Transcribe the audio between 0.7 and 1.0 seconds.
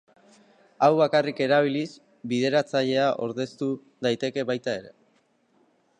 Hau